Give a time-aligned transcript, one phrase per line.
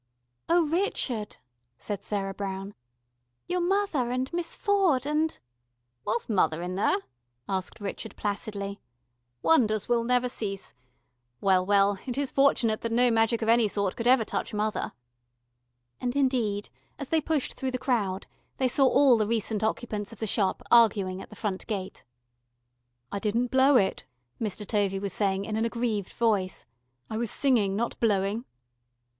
[0.49, 1.37] "Oh, Richard,"
[1.77, 2.73] said Sarah Brown.
[3.45, 5.37] "Your mother and Miss Ford and"
[6.05, 6.95] "Was mother in there?"
[7.47, 8.81] asked Richard placidly.
[9.43, 10.73] "Wonders will never cease.
[11.39, 14.93] Well, well, it is fortunate that no magic of any sort could ever touch mother."
[15.99, 18.25] And indeed, as they pushed through the crowd,
[18.57, 22.03] they saw all the recent occupants of the Shop arguing at the front gate.
[23.11, 24.05] "I didn't blow it,"
[24.41, 24.65] Mr.
[24.65, 26.65] Tovey was saying in an aggrieved voice.
[27.07, 28.45] "I was singing, not blowing."